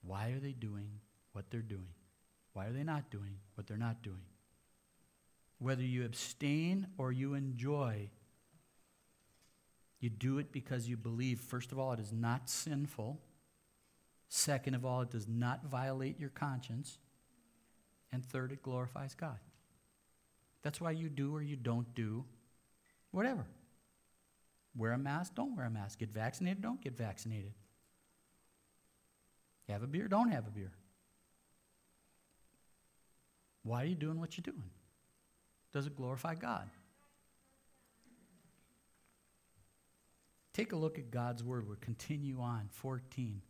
[0.02, 0.90] Why are they doing
[1.32, 1.94] what they're doing?
[2.52, 4.24] Why are they not doing what they're not doing?
[5.60, 8.10] Whether you abstain or you enjoy,
[10.00, 13.20] you do it because you believe, first of all, it is not sinful.
[14.28, 16.98] Second of all, it does not violate your conscience.
[18.10, 19.38] And third, it glorifies God.
[20.62, 22.24] That's why you do or you don't do
[23.10, 23.44] whatever.
[24.74, 25.98] Wear a mask, don't wear a mask.
[25.98, 27.52] Get vaccinated, don't get vaccinated.
[29.68, 30.72] Have a beer, don't have a beer.
[33.62, 34.70] Why are you doing what you're doing?
[35.72, 36.68] Does it glorify God?
[40.52, 41.66] Take a look at God's word.
[41.66, 42.68] We'll continue on.
[42.72, 43.42] 14,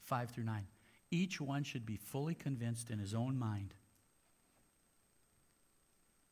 [0.00, 0.66] 5 through 9.
[1.10, 3.74] Each one should be fully convinced in his own mind.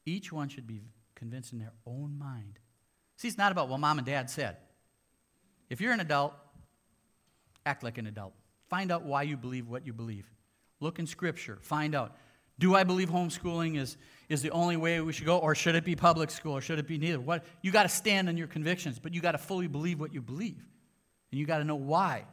[0.05, 0.81] Each one should be
[1.14, 2.59] convinced in their own mind.
[3.16, 4.57] See, it's not about what mom and dad said.
[5.68, 6.35] If you're an adult,
[7.64, 8.35] act like an adult.
[8.68, 10.31] Find out why you believe what you believe.
[10.81, 11.59] Look in Scripture.
[11.62, 12.16] Find out
[12.59, 13.97] do I believe homeschooling is,
[14.29, 16.79] is the only way we should go, or should it be public school, or should
[16.79, 17.21] it be neither?
[17.21, 20.12] What, you got to stand on your convictions, but you got to fully believe what
[20.12, 20.64] you believe.
[21.31, 22.25] And you got to know why.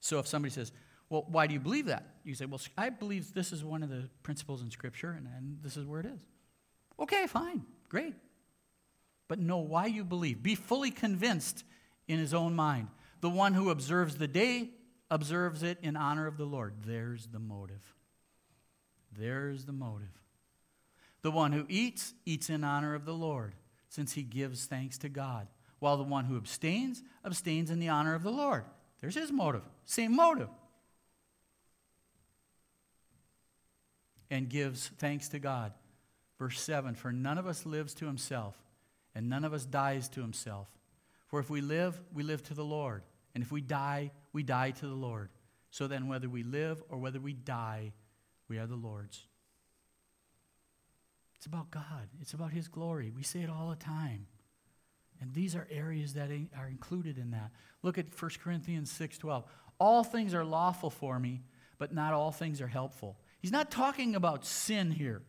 [0.00, 0.72] So if somebody says,
[1.10, 2.06] Well, why do you believe that?
[2.24, 5.58] You say, Well, I believe this is one of the principles in Scripture, and, and
[5.62, 6.20] this is where it is.
[6.98, 8.14] Okay, fine, great.
[9.28, 10.42] But know why you believe.
[10.42, 11.64] Be fully convinced
[12.08, 12.88] in his own mind.
[13.20, 14.70] The one who observes the day
[15.10, 16.74] observes it in honor of the Lord.
[16.84, 17.94] There's the motive.
[19.18, 20.08] There's the motive.
[21.22, 23.54] The one who eats, eats in honor of the Lord,
[23.88, 25.46] since he gives thanks to God,
[25.78, 28.64] while the one who abstains, abstains in the honor of the Lord.
[29.00, 29.62] There's his motive.
[29.84, 30.48] Same motive.
[34.30, 35.72] And gives thanks to God.
[36.38, 38.56] Verse 7 For none of us lives to himself,
[39.14, 40.68] and none of us dies to himself.
[41.26, 43.02] For if we live, we live to the Lord.
[43.34, 45.30] And if we die, we die to the Lord.
[45.70, 47.92] So then, whether we live or whether we die,
[48.54, 49.26] we are the Lord's.
[51.34, 53.10] It's about God, it's about His glory.
[53.10, 54.28] We say it all the time.
[55.20, 57.50] And these are areas that are included in that.
[57.82, 59.42] Look at 1 Corinthians 6:12.
[59.80, 61.42] All things are lawful for me,
[61.78, 63.18] but not all things are helpful.
[63.40, 65.22] He's not talking about sin here.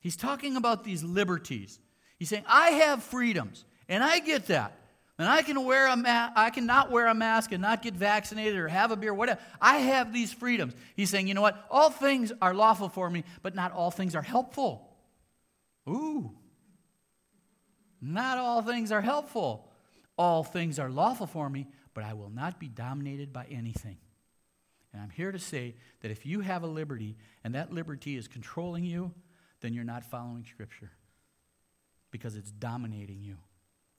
[0.00, 1.78] He's talking about these liberties.
[2.18, 4.76] He's saying, I have freedoms, and I get that.
[5.18, 8.56] And I can wear a ma- I cannot wear a mask and not get vaccinated
[8.56, 9.40] or have a beer, whatever.
[9.60, 10.74] I have these freedoms.
[10.96, 11.64] He's saying, you know what?
[11.70, 14.90] All things are lawful for me, but not all things are helpful.
[15.88, 16.32] Ooh.
[18.00, 19.70] Not all things are helpful.
[20.18, 23.98] All things are lawful for me, but I will not be dominated by anything.
[24.92, 28.28] And I'm here to say that if you have a liberty and that liberty is
[28.28, 29.12] controlling you,
[29.60, 30.92] then you're not following Scripture
[32.10, 33.38] because it's dominating you.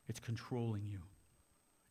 [0.08, 1.00] It's controlling you.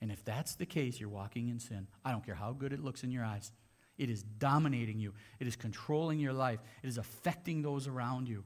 [0.01, 1.89] And if that's the case, you're walking in sin.
[2.05, 3.53] I don't care how good it looks in your eyes.
[3.97, 5.15] It is dominating you.
[5.39, 6.61] It is controlling your life.
[6.83, 8.45] It is affecting those around you.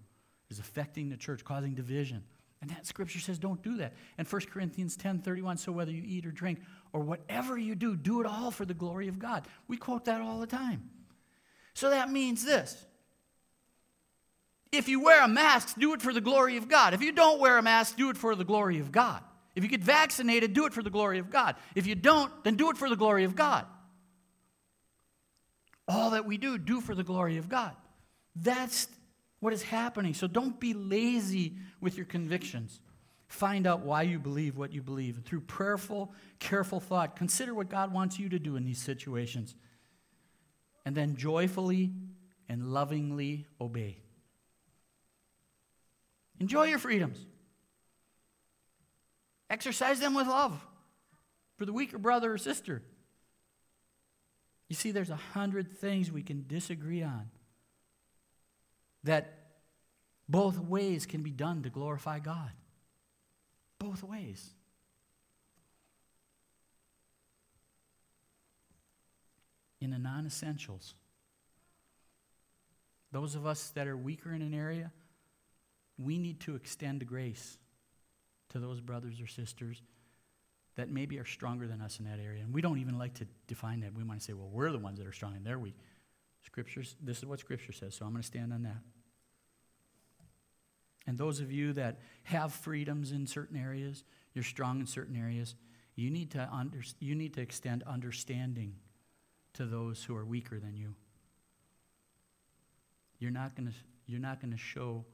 [0.49, 2.23] It is affecting the church, causing division.
[2.61, 3.95] And that scripture says don't do that.
[4.19, 6.61] And 1 Corinthians 10 31, so whether you eat or drink
[6.93, 9.47] or whatever you do, do it all for the glory of God.
[9.69, 10.91] We quote that all the time.
[11.75, 12.85] So that means this.
[14.71, 16.93] If you wear a mask, do it for the glory of God.
[16.93, 19.23] If you don't wear a mask, do it for the glory of God.
[19.59, 21.57] If you get vaccinated, do it for the glory of God.
[21.75, 23.67] If you don't, then do it for the glory of God.
[25.89, 27.75] All that we do, do for the glory of God.
[28.37, 28.87] That's
[29.41, 30.15] what is happening.
[30.15, 32.79] So don't be lazy with your convictions.
[33.27, 35.17] Find out why you believe what you believe.
[35.17, 39.57] And through prayerful, careful thought, consider what God wants you to do in these situations.
[40.87, 41.91] And then joyfully
[42.49, 43.99] and lovingly obey.
[46.39, 47.27] Enjoy your freedoms.
[49.51, 50.61] Exercise them with love
[51.57, 52.83] for the weaker brother or sister.
[54.69, 57.31] You see, there's a hundred things we can disagree on
[59.05, 59.39] that
[60.29, 62.51] both ways can be done to glorify God.
[63.79, 64.51] Both ways.
[69.81, 70.95] In the non essentials,
[73.13, 74.93] those of us that are weaker in an area,
[75.97, 77.57] we need to extend grace
[78.51, 79.83] to those brothers or sisters
[80.77, 82.43] that maybe are stronger than us in that area.
[82.43, 83.95] And we don't even like to define that.
[83.95, 85.77] We might say, well, we're the ones that are strong and they're weak.
[86.45, 88.79] Scriptures, this is what Scripture says, so I'm going to stand on that.
[91.07, 95.57] And those of you that have freedoms in certain areas, you're strong in certain areas,
[95.97, 98.75] you need to, under, you need to extend understanding
[99.55, 100.95] to those who are weaker than you.
[103.19, 103.75] You're not going to,
[104.07, 105.05] you're not going to show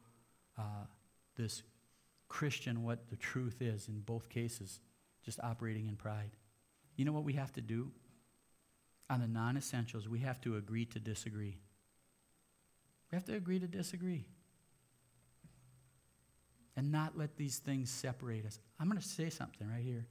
[0.59, 0.85] uh,
[1.37, 1.63] this
[2.29, 4.81] Christian what the truth is in both cases,
[5.25, 6.31] just operating in pride.
[6.97, 7.91] You know what we have to do?
[9.11, 11.59] On the non essentials, we have to agree to disagree.
[13.11, 14.25] We have to agree to disagree.
[16.77, 18.59] And not let these things separate us.
[18.81, 20.07] I'm going to say something right here.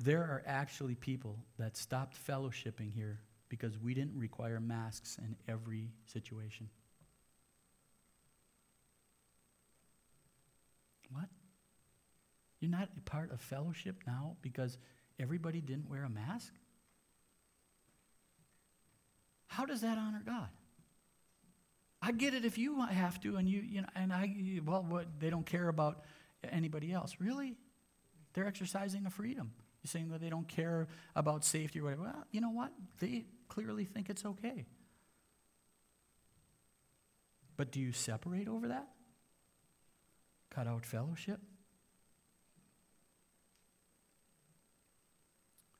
[0.00, 5.90] There are actually people that stopped fellowshipping here because we didn't require masks in every
[6.06, 6.68] situation.
[11.14, 11.28] What?
[12.60, 14.78] You're not a part of fellowship now because
[15.18, 16.52] everybody didn't wear a mask?
[19.46, 20.48] How does that honor God?
[22.02, 25.06] I get it if you have to, and you, you know, and I, well, what,
[25.20, 26.02] they don't care about
[26.50, 27.16] anybody else.
[27.18, 27.54] Really?
[28.34, 29.52] They're exercising a freedom.
[29.82, 32.02] You're saying that they don't care about safety or whatever.
[32.02, 32.72] Well, you know what?
[32.98, 34.66] They clearly think it's okay.
[37.56, 38.88] But do you separate over that?
[40.54, 41.40] Cut out fellowship?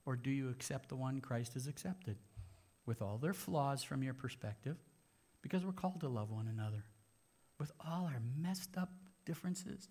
[0.07, 2.17] Or do you accept the one Christ has accepted
[2.85, 4.77] with all their flaws from your perspective?
[5.45, 6.87] because we're called to love one another
[7.61, 8.91] with all our messed up
[9.27, 9.91] differences.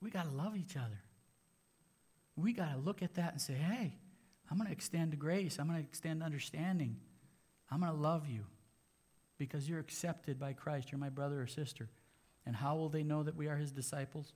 [0.00, 1.02] We got to love each other.
[2.36, 3.98] We got to look at that and say, hey,
[4.50, 5.58] I'm going to extend grace.
[5.58, 6.96] I'm going to extend understanding.
[7.70, 8.46] I'm going to love you
[9.36, 10.90] because you're accepted by Christ.
[10.90, 11.90] You're my brother or sister.
[12.46, 14.32] And how will they know that we are his disciples?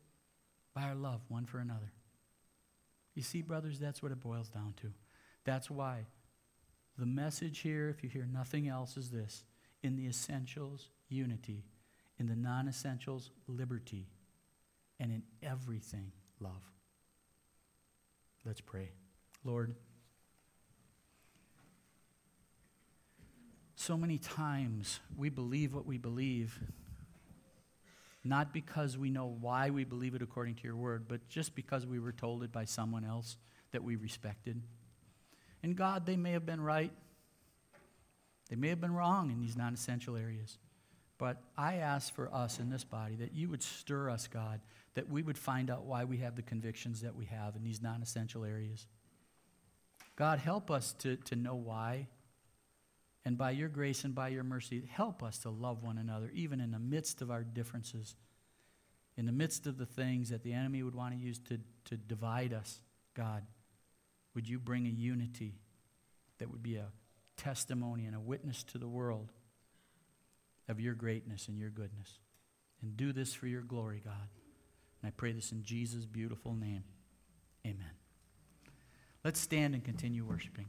[0.74, 1.92] By our love one for another.
[3.14, 4.92] You see, brothers, that's what it boils down to.
[5.44, 6.06] That's why
[6.98, 9.44] the message here, if you hear nothing else, is this
[9.82, 11.64] in the essentials, unity.
[12.18, 14.06] In the non essentials, liberty.
[14.98, 16.62] And in everything, love.
[18.44, 18.90] Let's pray.
[19.44, 19.74] Lord,
[23.74, 26.58] so many times we believe what we believe,
[28.22, 31.86] not because we know why we believe it according to your word, but just because
[31.86, 33.36] we were told it by someone else
[33.72, 34.60] that we respected.
[35.62, 36.92] And God, they may have been right.
[38.48, 40.58] They may have been wrong in these non essential areas.
[41.18, 44.60] But I ask for us in this body that you would stir us, God,
[44.94, 47.82] that we would find out why we have the convictions that we have in these
[47.82, 48.86] non essential areas.
[50.16, 52.08] God, help us to, to know why.
[53.24, 56.60] And by your grace and by your mercy, help us to love one another, even
[56.60, 58.16] in the midst of our differences,
[59.16, 61.96] in the midst of the things that the enemy would want to use to, to
[61.96, 62.80] divide us.
[63.14, 63.42] God,
[64.34, 65.58] would you bring a unity
[66.38, 66.86] that would be a
[67.36, 69.32] testimony and a witness to the world
[70.68, 72.18] of your greatness and your goodness.
[72.82, 74.28] And do this for your glory, God.
[75.02, 76.84] And I pray this in Jesus' beautiful name.
[77.66, 77.90] Amen.
[79.24, 80.66] Let's stand and continue worshiping.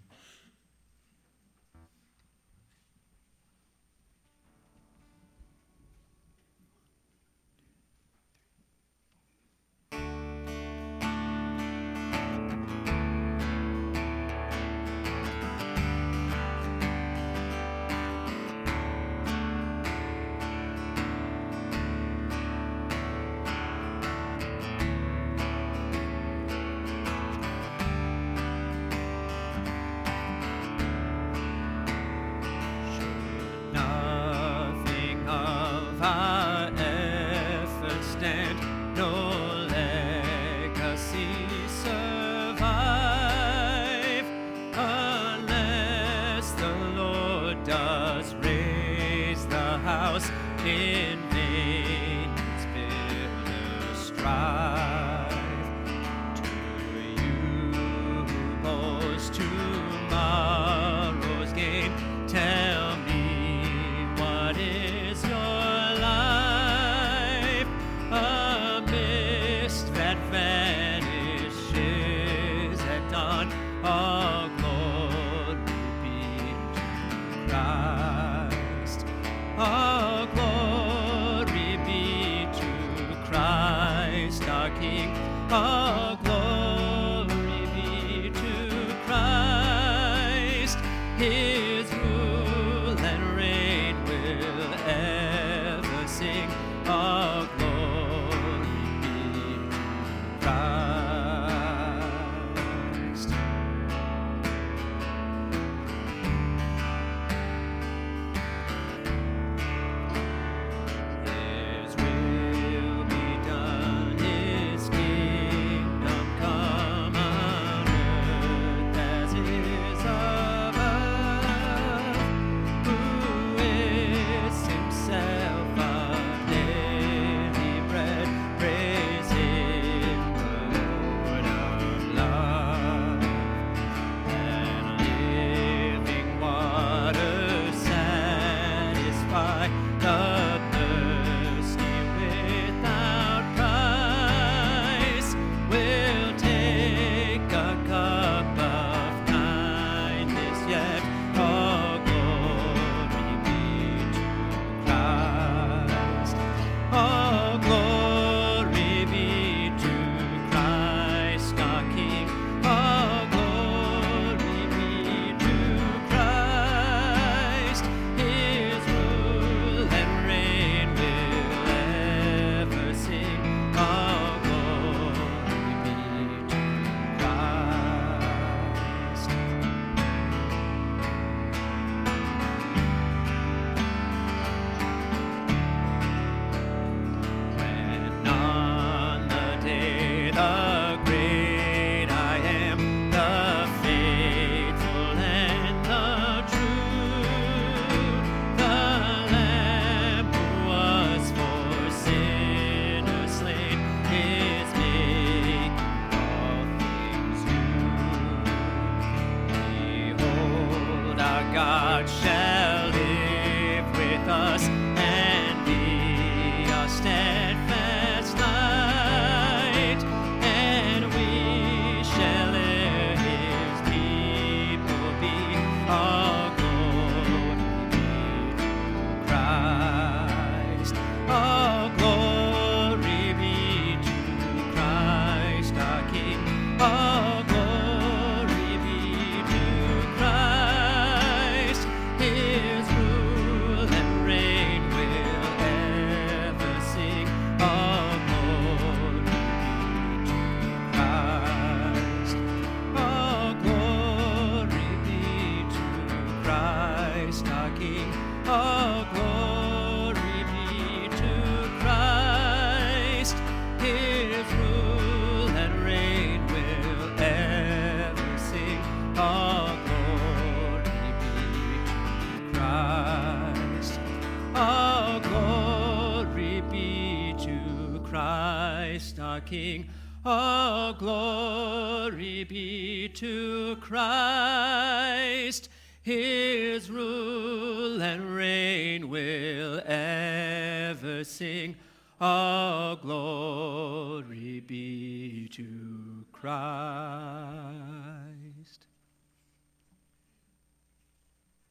[282.52, 285.70] Be to Christ.
[286.02, 291.78] His rule and reign will ever sing.
[292.20, 296.52] All glory be to Christ.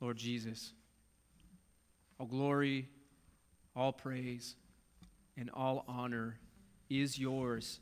[0.00, 0.72] Lord Jesus,
[2.18, 2.88] all glory,
[3.76, 4.56] all praise,
[5.36, 6.38] and all honor
[6.88, 7.80] is yours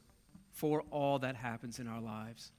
[0.50, 2.50] for all that happens in our lives.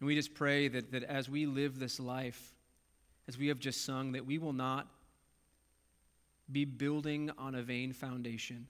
[0.00, 2.54] And we just pray that, that as we live this life,
[3.28, 4.88] as we have just sung, that we will not
[6.50, 8.66] be building on a vain foundation,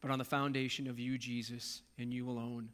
[0.00, 2.70] but on the foundation of you, Jesus, and you alone.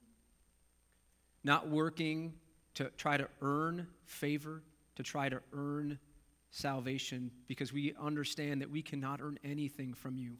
[1.42, 2.34] Not working
[2.74, 4.62] to try to earn favor,
[4.96, 5.98] to try to earn
[6.50, 10.36] salvation, because we understand that we cannot earn anything from you.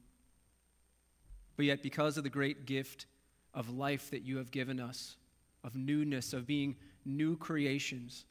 [1.57, 3.07] But yet, because of the great gift
[3.53, 5.17] of life that you have given us,
[5.65, 8.25] of newness, of being new creations,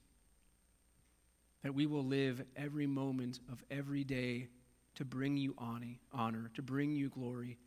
[1.63, 4.47] that we will live every moment of every day
[4.95, 7.57] to bring you honor, to bring you glory,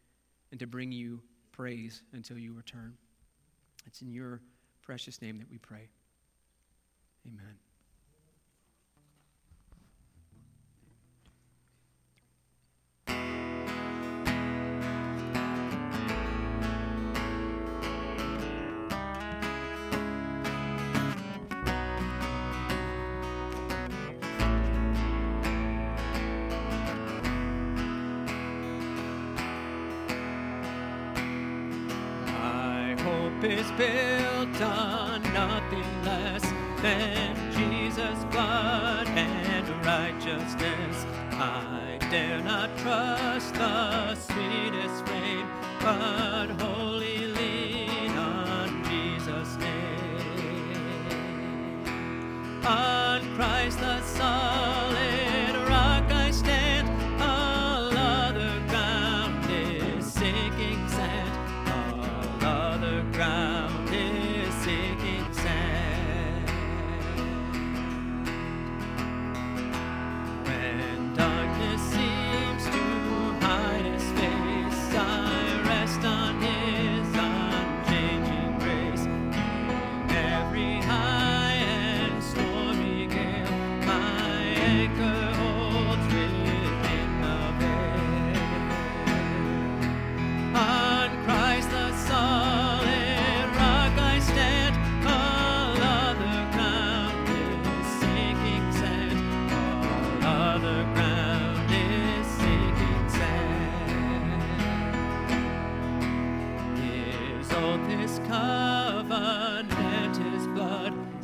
[0.50, 2.96] and to bring you praise until you return.
[3.86, 4.40] It's in your
[4.82, 5.88] precious name that we pray.
[7.26, 7.69] Amen.
[33.50, 36.42] Is built on nothing less
[36.82, 41.04] than Jesus' blood and righteousness.
[41.32, 45.48] I dare not trust the sweetest fame,
[45.80, 46.46] but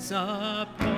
[0.09, 0.97] shall come.